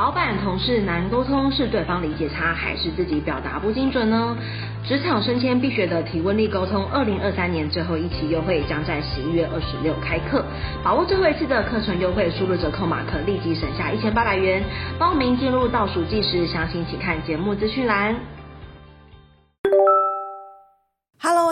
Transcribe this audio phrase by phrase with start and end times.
[0.00, 4.34] 老板同事难沟通，是对方理解差，还是自己表达不精准呢？
[4.82, 10.42] 职场升迁必学的提问力沟通，二零二三年最后一期优惠将在十一月二十六开课，
[10.82, 14.62] 把握最后一次的课程优惠，输入折扣码可立即省下一千八百元。
[14.98, 18.16] 报名进入倒数计时，详情请看节目资讯栏。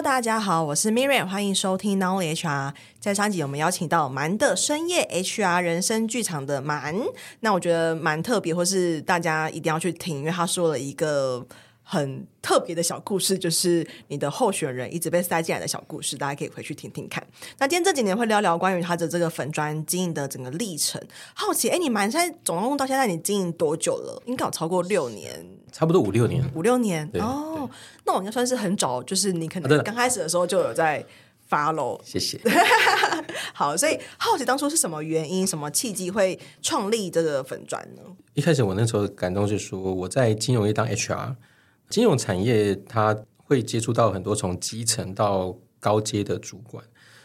[0.03, 2.73] 大家好，我是 Miriam，欢迎收听 Nowly HR。
[3.01, 6.95] 在上集我们邀请到蛮的深夜 HR 人生剧场的蛮，
[7.41, 11.45] 那我觉得蛮特别，或是大家一定要去听，因为他说了一个
[11.91, 17.27] 很特别的小故事，就是你的候选人一直被塞进来的小故事，大家可以回去听听看。
[17.57, 21.01] 那今天这几年会聊聊关于他的这个粉砖经营的整个历程。
[21.33, 24.23] 好奇，哎，你蛮现在总共到现在你经营多久了？
[24.27, 25.43] 应该有超过六年。
[25.73, 27.67] 差不多五六年，五六年哦，
[28.05, 31.03] 那我应该算是很早，就是你可能刚开始的时候就有在
[31.49, 31.99] follow。
[32.05, 32.39] 谢谢。
[33.55, 38.03] 好，所以好奇当初是什么原因、什么契机会创立这个粉砖呢？
[38.35, 41.35] 一开始我那时候感动是说，我在金融业当 HR，
[41.89, 46.85] 金融产业它会接触到很多从基层到高阶的主管，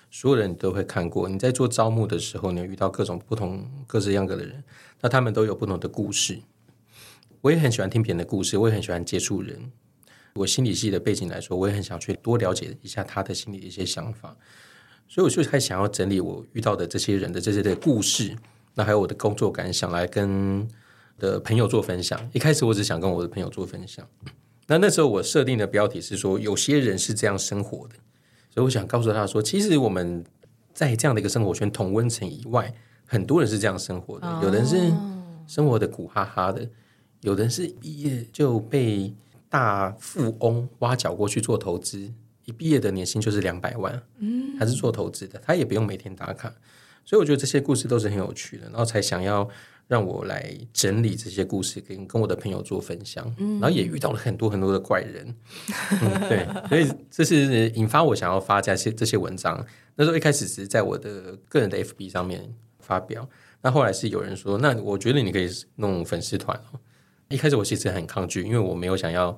[0.09, 1.27] 所有人都会看过。
[1.27, 4.63] 你在做招募的时候，你会遇到各种不同各式样的人，
[5.01, 6.39] 那他们都有不同的故事。
[7.41, 9.71] 我也很喜欢听别人的故事，我也很喜欢接触人。
[10.35, 14.35] 我心理系的背景来说，我也很想去多了解一下他的心里的一些想法，
[15.09, 18.35] 所以我就还想要整理我遇到的这些人的这些的故事，
[18.75, 20.67] 那还有我的工作感想来跟
[21.19, 22.29] 的朋友做分享。
[22.33, 24.07] 一开始我只想跟我的朋友做分享，
[24.67, 27.95] 那那时候我设定的标题是说，有些人是这样生活的，
[28.49, 30.23] 所以我想告诉他说，其实我们
[30.73, 32.73] 在这样的一个生活圈同温层以外，
[33.05, 34.91] 很多人是这样生活的，有人是
[35.47, 36.67] 生活的苦哈哈的。
[37.21, 39.13] 有的人是毕业就被
[39.47, 42.11] 大富翁挖角过去做投资，
[42.43, 46.53] 一毕业的年薪就是两百万，嗯，他是做投资的，他也不用每天打卡，
[47.05, 49.47] 所以我觉得这些故事都是很有趣的，然后才想要
[49.87, 55.35] 让我来整理这些故事，跟跟我的朋友做分享，嗯，然后也遇到了很多很多的怪人，
[56.01, 59.63] 嗯，对，所以这是引发我想要发这些这些文章。
[59.95, 62.41] 那时候一开始只是在我的个人的 FB 上面
[62.79, 63.27] 发表，
[63.61, 66.79] 那后来是有人说，那我觉得你可以弄粉丝团哦。
[67.29, 69.35] 一开始我其实很抗拒，因为我没有想要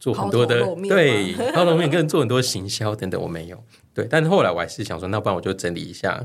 [0.00, 3.62] 做很多的对抛头露面，跟做很多行销等等，我没有
[3.92, 4.06] 对。
[4.08, 6.24] 但是后来我还是想说，那不然我就整理一下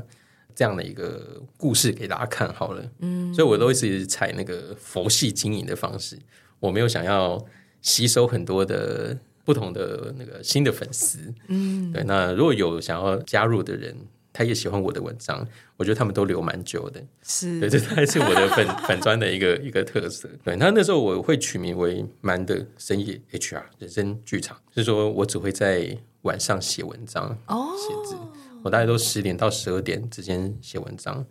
[0.54, 2.84] 这样的一个故事给大家看好了。
[3.00, 6.18] 嗯，所以我都一直采那个佛系经营的方式，
[6.60, 7.44] 我没有想要
[7.82, 11.18] 吸收很多的不同的那个新的粉丝。
[11.48, 12.02] 嗯，对。
[12.04, 13.96] 那如果有想要加入的人，
[14.32, 20.28] 他也喜欢我的文章，我觉得他们都留蛮久的，是对，这还是我的粉 粉专的一个一个特色。
[20.42, 28.16] 对，那那时候我会取名为“蛮的深夜 HR 人生剧场”，就是说我只会在晚上写文章，哦，写字，
[28.64, 31.24] 我大概都十点到十二点之间写文章。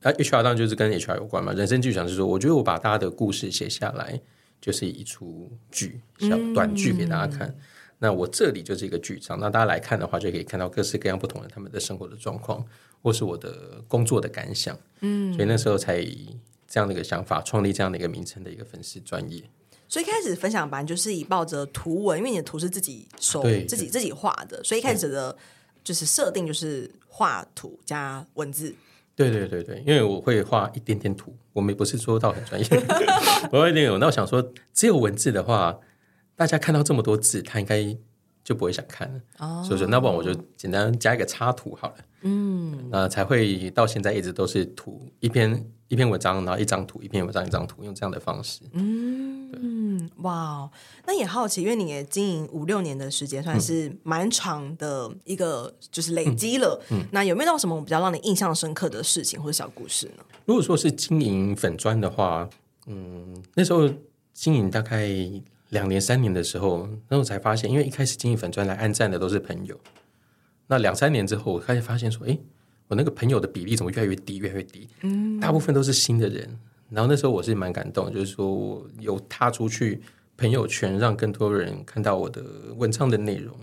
[0.00, 4.20] 那 HR 当然就是跟 HR 有关嘛，人生剧场是说，我觉得我把大家的故事写下来，
[4.60, 7.46] 就是一出剧，小短剧给大家看。
[7.48, 7.60] 嗯
[8.00, 12.64] 那我这里就是一个剧场，那大家来看的话，就可以看到各式各样不同的他们的生活的状况，
[13.02, 14.78] 或是我的工作的感想。
[15.00, 16.38] 嗯，所以那时候才以
[16.68, 19.42] 这样的一个想法，创立这样的一个名称的一个粉丝专业。
[19.88, 25.36] 所以一开始分享版就是以抱着图文，因为你的图是自己手自己自己画的，所以一开始的
[25.82, 28.74] 就是设定就是画图加文字。
[29.14, 32.66] 对对对对，因为我会画一点点图，我们不是说到很专业，
[33.50, 33.98] 我会点有。
[33.98, 35.78] 那我想说，只有文字的话。
[36.38, 37.84] 大家看到这么多字，他应该
[38.44, 39.20] 就不会想看了。
[39.38, 41.96] 哦，所以说，那不然我就简单加一个插图好了。
[42.20, 48.60] 嗯，那才会到现在一直都是图，一篇一篇文章，然后一张图，一篇文章一张图，用这样的方式。
[48.72, 49.17] 嗯
[50.16, 50.70] 嗯，哇，
[51.06, 56.80] 那也好奇，因为你也经营五六年的时间，算是蛮长的一个，就是累积了。
[56.90, 60.24] 嗯，嗯，那有没有到什么比较让你印象深刻的事情或者小故事呢？
[60.46, 62.48] 如果说是经营粉砖的话，
[62.86, 63.88] 嗯，那时候
[64.32, 65.08] 经营大概。
[65.70, 69.78] 两年三年的时候，那我才发现，因为一开始经营粉砖来按赞的都是朋友，
[70.66, 72.38] 那两三年之后，我开始发现说，哎，
[72.86, 74.88] 我那个朋友的比例怎么越来越低，越来越低？
[75.02, 76.58] 嗯，大部分都是新的人。
[76.90, 80.00] 然后那时候我是蛮感动，就是说我有踏出去
[80.36, 82.42] 朋友圈，让更多人看到我的
[82.76, 83.54] 文章的内容。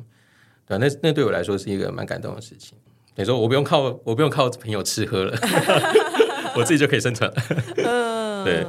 [0.66, 2.78] 对，那那对我来说是一个蛮感动的事情。
[3.16, 5.38] 你说我不用靠，我不用靠朋友吃喝了，
[6.56, 8.44] 我自己就可以生存了。
[8.44, 8.66] 对，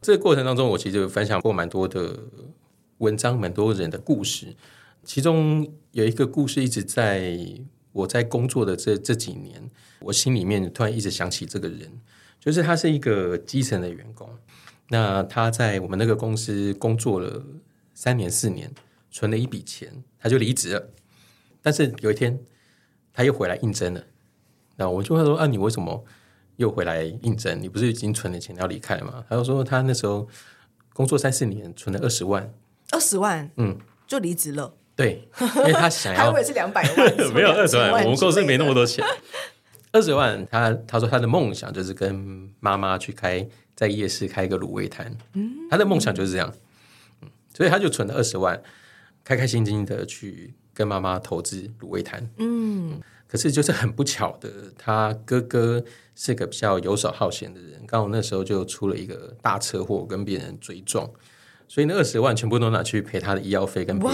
[0.00, 2.18] 这个过程当中，我其实有分享过蛮多的。
[3.00, 4.54] 文章蛮多人的故事，
[5.04, 7.34] 其中有一个故事一直在
[7.92, 9.70] 我在工作的这这几年，
[10.00, 11.90] 我心里面突然一直想起这个人，
[12.40, 14.28] 就是他是一个基层的员工，
[14.88, 17.44] 那他在我们那个公司工作了
[17.94, 18.72] 三年四年，
[19.10, 20.88] 存了一笔钱，他就离职了。
[21.62, 22.40] 但是有一天
[23.12, 24.02] 他又回来应征了，
[24.76, 26.02] 那我就会说啊，你为什么
[26.56, 27.60] 又回来应征？
[27.60, 29.22] 你不是已经存了钱要离开了吗？
[29.28, 30.26] 他就说他那时候
[30.94, 32.52] 工作三四年，存了二十万，
[32.90, 34.74] 二十万，嗯，就离职了。
[34.96, 39.04] 对，因为他想要， 还以为是两百万， 没有二十万，我们公司没那么多钱。
[39.92, 46.52] 二十万，他他说他的梦想就是跟妈妈去开在夜市开一个卤味摊，嗯，他的梦想就是这样，
[47.22, 48.60] 嗯，所以他就存了二十万，
[49.24, 54.48] 开开心心的去跟妈妈投资卤味摊，嗯，可是就是很不巧的，
[54.78, 55.82] 他哥哥
[56.14, 61.10] 是个比较游手好闲的人，刚好那时候就出了一个大车祸，跟别人追撞，
[61.66, 64.08] 所以那二十万全部都拿去赔他的医药费跟赔。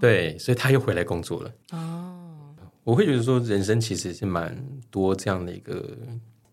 [0.00, 1.52] 对，所以他又回来工作了。
[1.70, 4.60] 哦，我会觉得说，人生其实是蛮
[4.92, 5.96] 多这样的一个，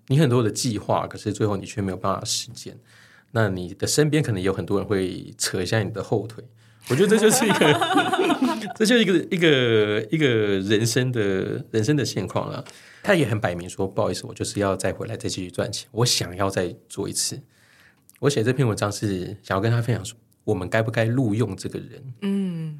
[0.07, 2.75] 你很多的计划，可是最后你却没有办法实践。
[3.31, 6.44] 那你的身边可能有很多人会扯一下你的后腿。
[6.89, 7.74] 我觉得这就是一个，
[8.75, 12.65] 这就是一个一个一个人生的人生的现况了。
[13.03, 17.39] 他也很摆明说，不好意思，我就是要再回来再继续赚钱，我想要再做一次。
[18.19, 22.13] 我写这篇文章是想要跟他分享说，我们该不该录用这个人？
[22.21, 22.80] 嗯。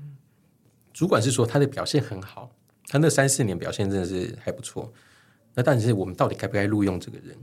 [0.92, 2.52] 主管是说他的表现很好，
[2.88, 4.92] 他那三四年表现真的是还不错。
[5.60, 7.36] 那但是我们到底该不该录用这个人？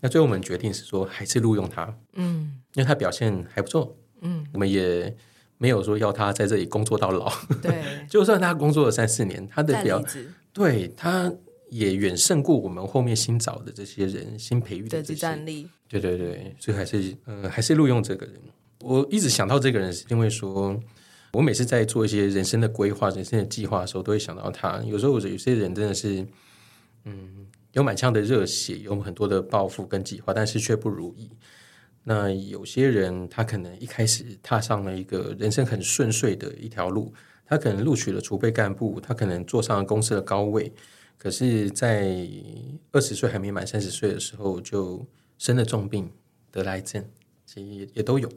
[0.00, 5.16] 那最后我们决定是说还是录用他，嗯，因为他表现还不错，嗯，我们也
[5.56, 10.04] 没有说要他在这里工作到老，对， 就算他工作了三四年，他的表
[10.52, 11.32] 对他
[11.70, 18.34] 也远胜过我们后面新找的这些人，新培育的这些战力，对对对，所以还是呃还是录用这个人。
[18.80, 20.78] 我一直想到这个人是因为说。
[21.30, 24.78] 我每次在做一些人生的规划、人生的计划的时候，都会想到他。
[24.86, 26.26] 有时候，有些人真的是，
[27.08, 31.30] 嗯，有满腔的热血，有很多的抱负跟计划，但是却不如意。
[32.04, 37.12] 那有些人，他可能一开始踏上了一个人生很顺遂的一条路，
[37.44, 40.72] 他可能录取了储备干部，他可能坐上了公司的高位，
[41.18, 42.26] 可是，在
[42.92, 45.06] 二十岁还没满三十岁的时候，就
[45.36, 46.10] 生了重病，
[46.50, 47.04] 得了癌症，
[47.44, 48.28] 其实也也都有。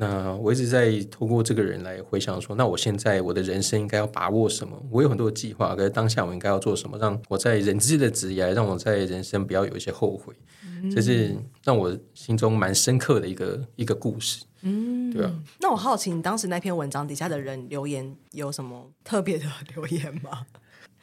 [0.00, 4.80] 那我一直在透过这个人来回想说，那我现在我的人生应该要把握什么？
[4.92, 6.96] 我有很多的计划，可是当下我应该要做什么？
[6.98, 11.34] 让我在人资的职业，让我在人生不要有一些后悔，嗯、这是
[11.64, 14.44] 让我心中蛮深刻的一个一个故事。
[14.62, 15.34] 嗯，对啊。
[15.58, 20.46] 那我好奇，你当时那篇文章底下的人留言有什么特别的 留言吗？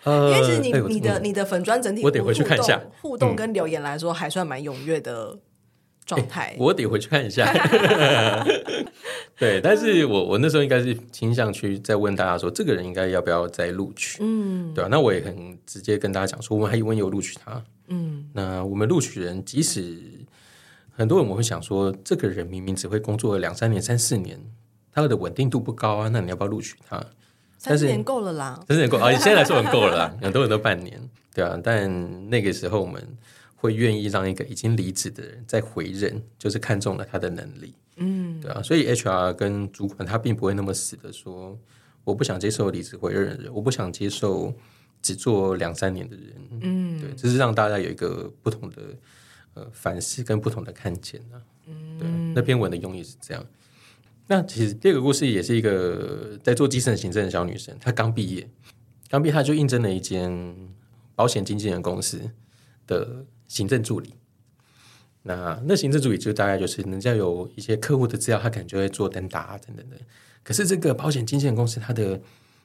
[0.05, 5.37] 呃，因为是你、哎、你的你的粉砖整体，我得回去看一下互动跟留言来说，还算蛮踊跃的。
[6.05, 7.51] 状态、欸，我得回去看一下。
[9.37, 14.19] 对，但是我我那时候应该是倾向去再问大家说，这个人应该要不要再录取？
[14.21, 17.61] 嗯，对啊，那我也很直接跟大家讲说，我们还以为有录取他？
[17.87, 19.97] 嗯，那我们录取人，即使
[20.91, 24.39] 很多人我会想说，这个人明明只会工作两三年、三四年，
[24.93, 27.03] 他的稳定度不高啊，那你要不要录取他？
[27.57, 30.97] 三四年够了啦，三四年够啊，现在来说很够了啦，很多人都半年，
[31.33, 33.05] 对啊，但那个时候我们。
[33.65, 41.57] 会愿意让一个已经离职的人再回任，就是看中了他的能力，嗯，对啊，所以 HR 跟主管他并不会那么死的说，
[42.03, 44.53] 我不想接受离职回任的人，我不想接受
[45.01, 48.75] 只做两三年的人，嗯，对，这是让大家有一个不同的
[49.55, 53.43] 呃反思跟不同的看见啊，嗯，对，那篇文的用意是这样。
[54.27, 58.47] 那其实第二个故事也是一个在做基层行政的小女生，她刚毕业，
[59.09, 60.55] 刚毕业她就应征了一间
[61.15, 62.21] 保险经纪人公司
[62.87, 63.25] 的。
[63.55, 64.13] 行政助理，
[65.21, 69.95] 那那行政助理就大概就是人家有一些客户的资料，他可能就会做登打啊等等的。
[70.43, 72.19] 可是这个保险经纪人公司，它的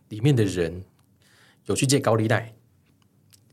[0.09, 0.83] 里面的人
[1.67, 2.53] 有去借高利贷，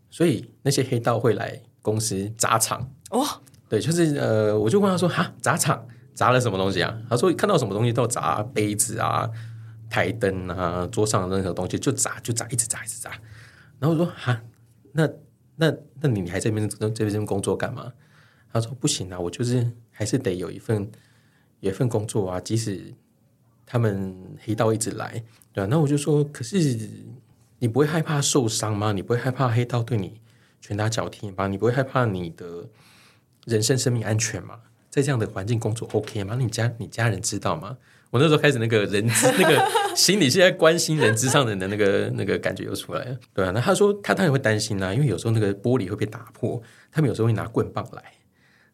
[0.10, 2.92] 所以那些黑道会来公司砸场。
[3.12, 3.24] 哦，
[3.70, 9.30] 对，就是呃，我就问他说：“哈，砸场砸了什么东西啊？”他说：“看到什么东西都砸，杯子啊、
[9.92, 13.12] 台灯啊、桌上的任何东西就砸，就砸，一直砸，一直砸。”
[13.78, 14.42] 然后我说：“哈，
[14.94, 15.08] 那。”
[15.58, 17.92] 那那你还在这边这这边工作干嘛？
[18.54, 20.90] 他说不行啊，我就是还是得有一份
[21.60, 22.94] 有一份工作啊，即使
[23.66, 25.22] 他们黑道一直来，
[25.52, 26.90] 对啊，那我就说，可是
[27.60, 28.94] 你不会害怕受伤吗？
[28.94, 30.22] 你不会害怕黑道对你
[30.62, 31.48] 拳打脚踢吗？
[31.48, 32.70] 你不会害怕你的
[33.46, 34.62] 人身生命安全吗？
[34.90, 36.36] 在这样的环境工作 OK 吗？
[36.40, 37.78] 你家你家人知道吗？
[38.10, 46.62] 我那时候开始那个人资 那个心里现在关心人资上人的那个那个感觉又出来了，对啊，那他说他当然会担心啊，因为有时候那个玻璃会被打破，
[46.92, 48.02] 他们有时候会拿棍棒来，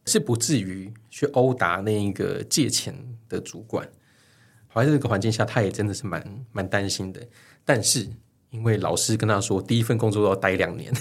[0.06, 2.94] 是不至于去殴打那一个借钱
[3.28, 3.88] 的主管。
[4.68, 7.20] 好在这个环境下，他也真的是蛮蛮担心的。
[7.66, 8.08] 但是
[8.52, 10.94] 因为老师跟他说，第一份工作都要待两年，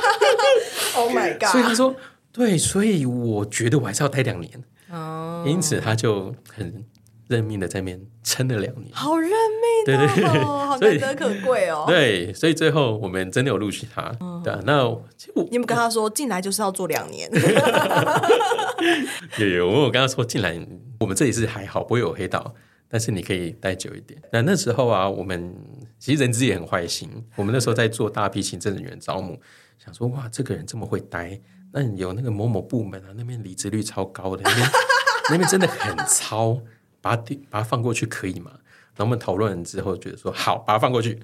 [0.96, 1.48] Oh my God！
[1.50, 1.96] 所以他说
[2.30, 4.52] 对，所以我觉得我还是要待两年
[4.90, 5.42] 哦。
[5.44, 5.54] Oh.
[5.54, 6.84] 因此他就很。
[7.28, 11.84] 认命的在那边撑了两年，好认命对对对，好难得可贵哦。
[11.86, 14.14] 对，所以最后我们真的有录取他。
[14.20, 15.04] 嗯、对啊，那我
[15.50, 17.30] 你们跟他说进来就是要做两年。
[19.38, 20.54] 有有，我有跟他说进来，
[21.00, 22.54] 我们这里是还好，不会有黑道，
[22.88, 24.20] 但是你可以待久一点。
[24.32, 25.54] 那那时候啊，我们
[25.98, 29.40] 其实人资也很坏心，我们那时候在做大批行政人员招募，
[29.82, 31.40] 想说哇，这个人这么会待，
[31.72, 34.68] 那有那个某某部门啊，那边离职率超高的，那边
[35.30, 36.60] 那边真的很超，
[37.04, 38.50] 把它丢把它放过去可以吗？
[38.96, 41.20] 然后我们讨论完之后，觉得说好，把它放过去。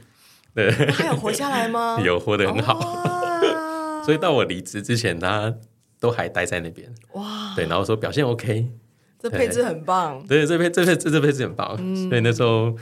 [0.55, 1.99] 对，他有活下来吗？
[2.05, 2.79] 有活得很好。
[2.79, 5.55] 哦、所以到我离职之前，他
[5.99, 6.93] 都还待在那边。
[7.13, 8.71] 哇，对，然后说表现 OK，
[9.19, 10.23] 这配置很棒。
[10.27, 11.75] 对，这配这配这这配置很棒。
[11.79, 12.77] 嗯、所以那时候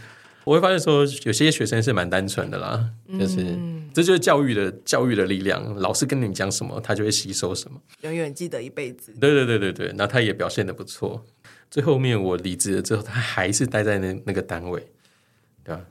[0.48, 2.82] 我会发现说，有些学生是蛮单纯的啦，
[3.20, 5.74] 就是、嗯、这就是教育的教育的力量。
[5.76, 9.12] 老师跟你讲什么，他就会吸收什么，永远记得一辈子。
[9.20, 11.22] 对对对对对，那他也表现的不错。
[11.70, 14.82] 最后面我离职了之后，他还是待在那那个单位，
[15.62, 15.82] 对吧？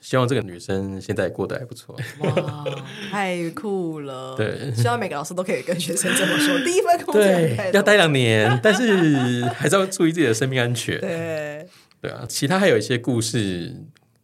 [0.00, 1.96] 希望这个女生现在过得还不错。
[2.20, 2.64] 哇，
[3.10, 4.36] 太酷了！
[4.36, 6.56] 对，希望每个老师都可以跟学生这么说。
[6.60, 11.00] 第一份工作对，要待两年，但是还是要注意自己的生命安全。
[11.00, 11.66] 对，
[12.02, 13.74] 对啊，其他还有一些故事，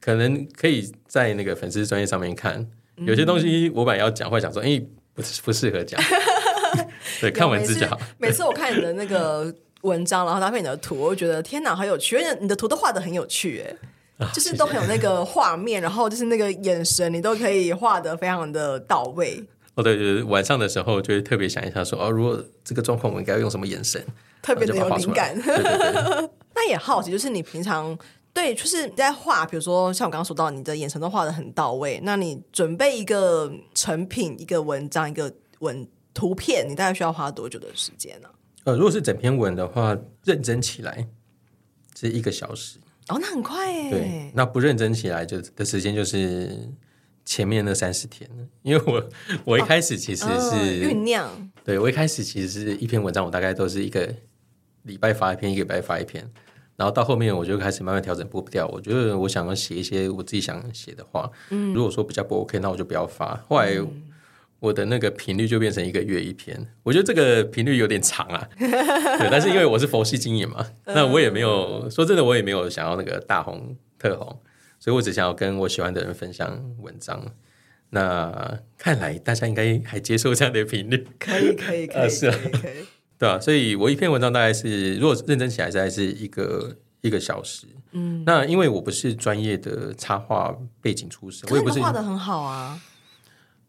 [0.00, 2.66] 可能可以在那个粉丝专业上面看。
[2.96, 4.80] 有些东西我本来要讲，会讲说，哎，
[5.14, 6.00] 不不适合讲。
[7.20, 7.98] 对，看文字就好。
[8.18, 9.54] 每次我看你的那个。
[9.82, 12.14] 文章，然后搭配你的图，我就觉得天哪，好有趣！
[12.14, 13.64] 而且你的图都画的很有趣，
[14.18, 19.42] 哎，就是都很有那个画面，然后就是那个眼神，你都可以画的非常的到位。
[19.76, 24.04] 哦，对对，晚上的时候就会特别想一下说，哦，如果这个状况，我们应该用什么眼神，
[24.42, 25.34] 特别的有灵感。
[26.54, 27.98] 那也好奇，就是你平常
[28.32, 32.00] 对，就是你在画，比如说像我刚刚说到，你的眼神都画的很到位。
[32.04, 38.28] 那你准备一个成品、一个文章、一个文图片，你大概需要花多久的时间呢？
[38.64, 41.08] 呃，如果是整篇文的话，认真起来
[41.98, 42.78] 是一个小时。
[43.08, 43.90] 哦，那很快耶。
[43.90, 46.56] 对，那不认真起来就的时间就是
[47.24, 48.30] 前面那三十天。
[48.62, 49.08] 因为我
[49.44, 51.50] 我一开始其实是、哦呃、酝酿。
[51.64, 54.14] 对，我一开始其实是一篇文章，我大概都是一个
[54.82, 56.30] 礼拜发一篇，一个礼拜发一篇。
[56.80, 58.66] 然后到后面我就开始慢慢调整步调。
[58.68, 61.30] 我觉得我想要写一些我自己想写的话。
[61.50, 63.36] 嗯，如果说比较不 OK，那我就不要发。
[63.46, 63.74] 后来。
[63.74, 64.04] 嗯
[64.60, 68.46] 我的那个频率就变成一个月一篇，我觉得这个频率有点长啊。
[68.60, 74.38] 对，但是因为我是佛系经营嘛，那我也没有说真的，我也没有想要那个大红特红，
[74.78, 77.24] 所以我只想要跟我喜欢的人分享文章。
[77.88, 82.84] 那看来大家应该还接受这样的频率，可以可以可以， 啊是啊，可以，
[83.20, 87.66] 对啊，所以我一篇文章大概是，如果认真起来，大概是一个一个小时。
[87.92, 92.80] 嗯，那因为我不是专业的插画背景出身，我也不是画的很好啊。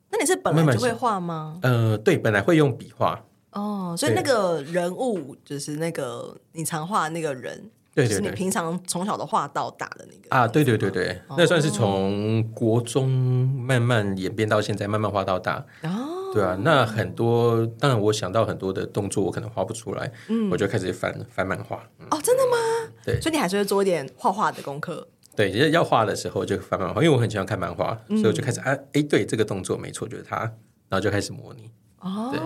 [0.10, 1.60] 那你是本来就会画吗？
[1.64, 3.22] 呃，对，本来会用笔画。
[3.52, 15.66] 哦，所以那个人物就是那个你常画的那个人，对，就是你平常从小的画到大的那个啊，对对对对，那算是从国中慢慢演变到现在，慢慢画到大。
[15.84, 21.78] 哦，对啊，那很多当然我想到很多的动作，我可能画不出来，嗯，我就开始翻翻漫画。
[22.10, 22.58] 哦，真的吗？
[23.06, 25.08] 对，所以你还是会做一点画画的功课。
[25.36, 30.38] 对，要画的时候就翻漫画，因为我很喜欢看漫画，嗯、所以我就开始啊，哎，对，这个动作没错，就是它，
[30.90, 31.70] 然后就开始模拟。
[32.00, 32.40] 哦，对，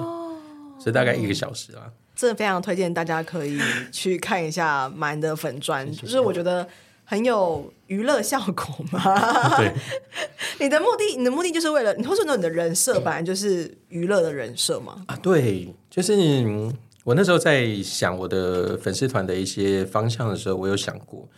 [0.82, 1.92] 所以大概一个小时啊。
[2.16, 3.60] 真的非常推荐大家可以
[3.92, 6.66] 去看一下蛮的粉砖，就是我觉得
[7.06, 9.02] 很有娱乐效果吗。
[9.58, 9.72] 对，
[10.60, 15.06] 你的目的，你的目的就是为了，你会说你的人设本来就是娱乐的人设嘛？
[15.08, 16.14] 啊，对，就是
[17.04, 21.30] 我那时候在想我的粉丝团的一些方向的时候，我有想过。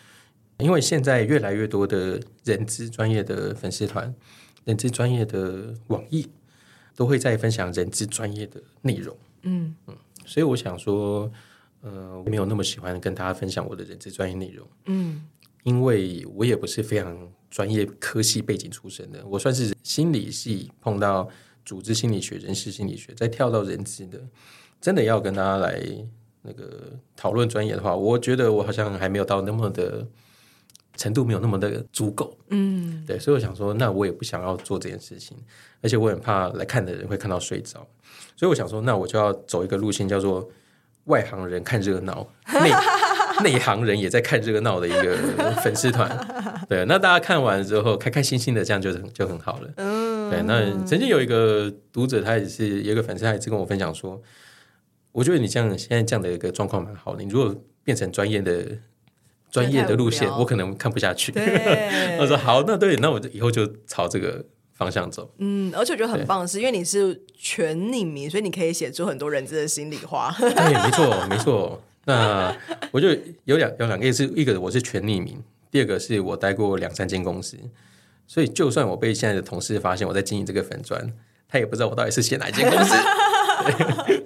[0.60, 4.12] 因为现在越来越多的人资专业的粉丝团、
[4.66, 6.28] 人资专业的网易
[6.96, 9.16] 都会在分享人资专业的内容。
[9.44, 9.96] 嗯嗯，
[10.26, 11.32] 所以我想说，
[11.82, 14.68] 呃，我没有那么喜欢跟大家分享我的人资专业内容。
[14.86, 15.28] 嗯，
[15.68, 17.16] 因为我也不是非常
[17.52, 21.28] 专业科系背景出身的，我算是心理系碰到
[21.66, 24.18] 组织心理学、人事心理学，再跳到人资的。
[24.80, 25.84] 真的要跟大家来
[26.42, 30.08] 那个讨论专业的话，我觉得我好像还没有到那么的。
[30.96, 35.38] 程度没有那么的足够，嗯，对，所以我想说，那我也不想要做这件事情，
[35.80, 37.88] 而且我很怕来看的人会看到睡着，
[38.36, 40.50] 所以我想说，那我就要走一个路线，叫做
[41.04, 42.28] 外行人看热闹，
[43.44, 45.16] 内 内行人也在看热闹的一个
[45.64, 46.10] 粉丝团，
[46.70, 50.42] 对，那大家看完之后开开心心的，这样就就很好了，嗯，对。
[50.44, 54.22] 那曾经有一个读者，他也是有一个粉丝，他也是跟我分享说，
[55.12, 58.80] 我觉得你这样现在这样的一个状况蛮好的，你如果变成专业的。
[59.50, 61.32] 专业的路线，我可能看不下去。
[62.20, 64.44] 我说好，那对，那我就以后就朝这个
[64.76, 65.32] 方向走。
[65.38, 70.36] 嗯，而且我觉得很棒的是，因为你是全匿名，所以你可以写出很多人真的心里话。
[70.38, 71.82] 对，没错，没错。
[72.08, 72.56] 那
[72.92, 73.10] 我就
[73.44, 77.58] 有两有两个意思，一个我是全匿名，第二个是我待过两三间公司，
[78.26, 81.14] 所以就算我被现在的同事发现我在经营这个粉砖，
[81.50, 82.96] 他也不知道我到底是写哪一间公司。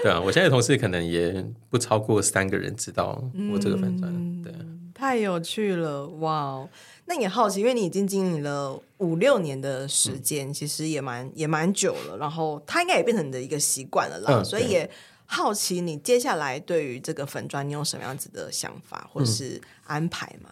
[0.00, 3.20] 对，啊，我现在的同事可能也不超过三个人知道
[3.52, 4.12] 我这个粉砖。
[4.14, 4.52] 嗯、对，
[4.94, 6.64] 太有趣了，哇！
[7.06, 14.88] 那也好奇，因为你已经经营了五六年的时间，嗯、其实也蛮也蛮久了，然后他应该也变成你的一个习惯了啦，嗯、所以也
[15.30, 20.50] 好奇你接下来对于这个粉砖，你有什么样子的想法或是安排吗？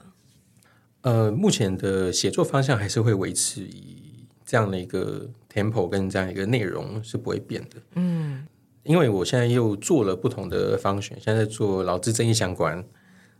[1.00, 7.76] 呃，目前的写作方向还是会维持以这样的一个 tempo 跟这样一个内容是不会变的。
[7.94, 8.46] 嗯，
[8.82, 12.84] 因为我现在又做了不同的方选，现在在做劳资争议相关，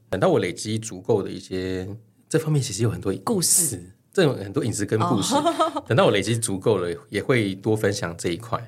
[0.09, 1.87] 等到我累积足够的一些。
[2.29, 5.35] 这方面其实有很多故事，这种很多隐私跟故事。
[5.87, 8.61] 等到我累积足够了，也会多分享这一块。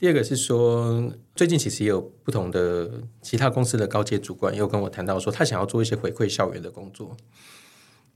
[0.00, 2.90] 第二个是说，最近其实也有不同的
[3.20, 7.14] 其他公司的高阶主管又跟我谈到说，他想要做一些回馈校园的工作，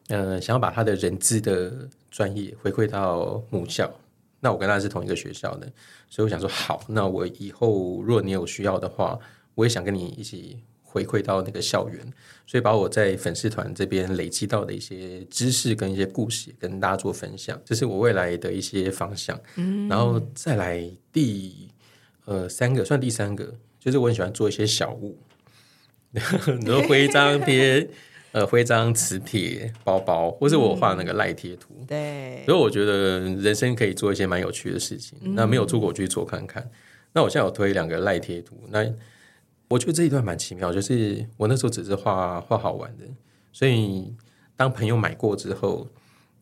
[0.08, 3.92] 呃，想要把他的人资的专业回馈到母校。
[4.40, 5.70] 那我跟他是同一个学校的，
[6.08, 9.18] 所以我想说，好，那我以后如果你有需要的话，
[9.54, 10.64] 我也想跟你一起。
[10.94, 12.00] 回馈到那个校园，
[12.46, 19.36] 所以把我在粉丝团这边累积到的一些知识跟一些故事跟大家做分享，这是我未来的一些方向。
[19.56, 21.68] 嗯，然后再来第
[22.24, 25.18] 呃三个，算第三个，就是我很喜欢做一些小物，
[26.12, 27.88] 比如徽章贴、
[28.32, 31.74] 呃徽章、磁铁、包包，或是我画那个赖贴图。
[31.80, 35.18] 嗯、对，所以我觉得人生可以做一些蛮有趣的事情。
[35.22, 36.70] 嗯、那没有做过，我去做看看。
[37.12, 38.92] 那我现在有推两个赖贴图，那。
[39.66, 43.04] 我觉得这一段蛮奇妙，就是我那时候只是画画好玩的，
[43.50, 44.14] 所以
[44.56, 45.88] 当朋友买过之后，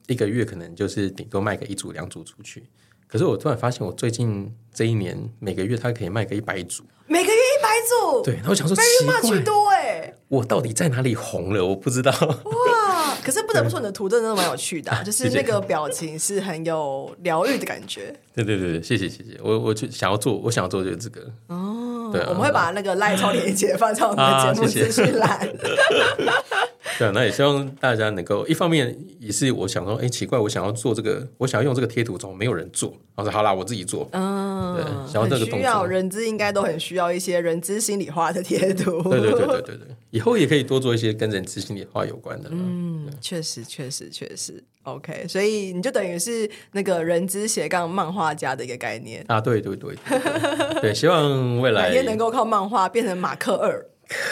[0.08, 2.64] 一个月可能就是顶多卖个一组两组出去。
[3.12, 8.36] 可是我突然发现，我最近这一年每个月他可以卖个一百组，每个月一百组，对。
[8.36, 11.62] 然后我想说奇怪，多哎，我到底在哪里红了？
[11.62, 12.10] 我不知道。
[12.10, 13.14] 哇！
[13.22, 18.18] 可是不得不说，你的图真的蛮有趣的，啊，就是那个表情是很有疗愈的感觉。
[18.34, 19.38] 对对对对，谢谢谢谢。
[19.42, 22.10] 我我就想要做，我想要做就是这个哦。
[22.10, 25.48] 对，我们会把那个赖超链接放在我们的节目资讯栏。
[26.98, 32.92] 对，那也希望大家能够一方面也是我想说，哎，奇怪，我想要做这个，我想要用这个贴图，怎么没有人做？
[33.14, 34.08] 我说好啦，我自己做。
[34.12, 39.02] 嗯，对，想要这个需要人资应该都很需要一些人资心里话的贴图。
[39.02, 42.48] 对对对对对对，以后也可以多做一些跟人资心里话有关的。
[42.52, 44.62] 嗯，确实确实确实。
[44.84, 53.86] OK，所以你就等于是那个人资斜杠漫画家的一个概念啊，对对对对，对，对，希望未来也能够靠漫画变成马克二，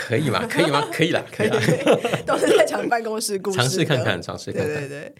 [0.06, 0.44] 可以吗？
[0.50, 0.86] 可以吗？
[0.92, 1.56] 可以啦， 可以啦，
[2.26, 5.14] 都是在讲办公室故事，尝试看看，尝试看看，对对对，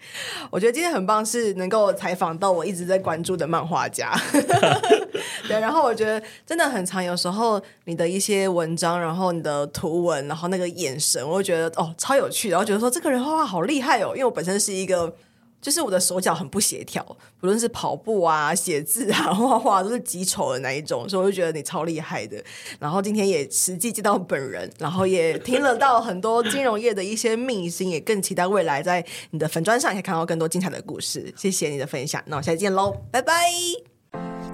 [0.49, 4.13] 我觉得今天很棒，是能够采访到我一直在关注的漫画家，
[5.47, 15.13] 对，然后我觉得真的很长，有时候你的一些文章，然后你的图文，然后那个眼神，我会觉得哦超有趣，然后觉得说这个人画画好厉害哦，因为我本身是一个。
[15.61, 17.05] 就是我的手脚很不协调，
[17.39, 22.43] 不论是跑步啊、写字啊、 画画，都是极丑的那一种，所以我就觉得你超厉害的。
[22.79, 31.31] 然后今天也实际见到本人，然后也听了到很多金融业的一些秘辛，也更期待未来在你的粉砖上可以看到更多精彩的故事。
[31.37, 33.90] 谢谢你的分享，那我下次见喽，拜拜。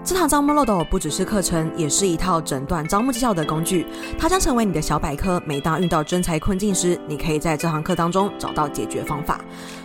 [0.08, 3.86] 这堂招募漏斗不只是课程，也是一套诊断招募绩效的工具，
[4.18, 5.42] 它将成为你的小百科。
[5.46, 9.42] 每当遇到真才困境时，你可以在这堂课当中找到解决方法。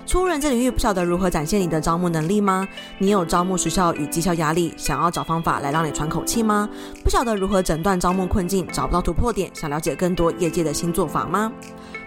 [0.07, 2.69] 初入人这领域，不晓得如何展现你的招募能力吗？
[2.99, 6.69] 你有招募时效与绩效压力，想要找方法来让你喘口气吗？
[7.03, 11.51] 不晓得如何诊断招募困境，找不到突破点，想了解更多业界的新做法吗？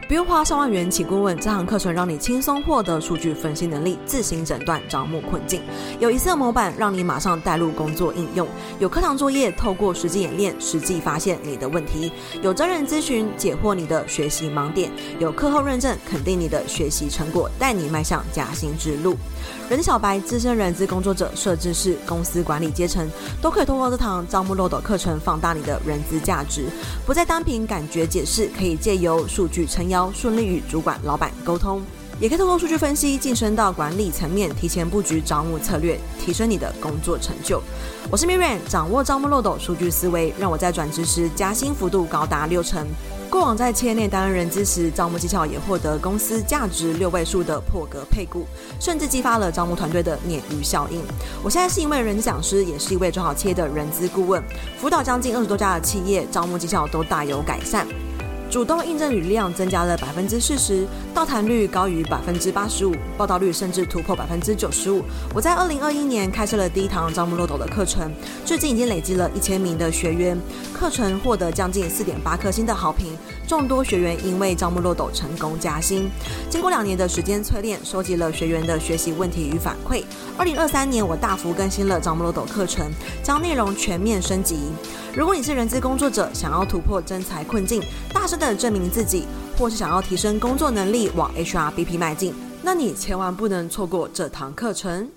[0.07, 5.63] 不用花上万元请顾问，这堂课程让你轻松获得数据分析能力，自行诊断招募困境。
[5.99, 12.11] 有一次的模板让你马上带入工作应用，有课堂作业，透过实际演练，实际发现你的问题。
[12.43, 19.17] 有真人咨询解惑你的学习盲点，有课后认证肯定你的学习成果，带你迈向加薪之路。
[19.69, 23.09] 人小白、资深人资工作者、设置师、公司管理阶层，
[23.41, 26.67] 都可以通过这堂招募漏斗课程放大你的人资价值，
[27.05, 31.81] 不再单凭感觉解释，可以借由数据撑腰，顺利与主管、老板沟通，
[32.19, 37.61] 也可以通过数据分析晋升到管理层面，提前布局招募策略，提升你的工作成就。
[38.11, 42.85] 我是 Miriam，掌握招募漏斗数据思维，让我在转职时加薪幅度高达六成。
[43.35, 48.47] 过往在企业内担任人资时，招募绩效也获得公司价值六位数的破格配股，
[48.79, 51.01] 甚至激发了招募团队的鲶鱼效应。
[51.43, 54.41] 我现在是一位人资讲师，也是一位做好企业的人资顾问，
[54.79, 57.85] 辅导将近二十多家的企业，招募绩效都大有改善。
[58.47, 65.03] 主动应征履历量增加了百分之四十，到谈率高于百分之八十五，报道率甚至突破百分之九十五。
[65.33, 68.09] 我在二零二一年开设了第一堂招募漏斗的课程，
[68.45, 70.39] 至今已经累积了一千名的学员。
[70.75, 76.09] 课程获得将近四点八颗星的好评，众多学员因为招募漏斗成功加薪。
[76.49, 80.03] 经过两年的时间淬炼，收集了学员的学习问题与反馈。
[80.37, 82.91] 二零二三年，我大幅更新了招募漏斗课程，
[83.23, 84.57] 将内容全面升级。
[85.15, 87.81] 如果你是人资工作者，想要突破真才困境，
[88.13, 89.23] 大声的证明自己，
[89.57, 95.09] 或是想要提升工作能力，往 HRBP 迈进，那你千万不能错过这堂课程。